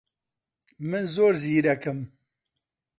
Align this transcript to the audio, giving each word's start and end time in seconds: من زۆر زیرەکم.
من 0.89 1.03
زۆر 1.13 1.33
زیرەکم. 1.43 1.99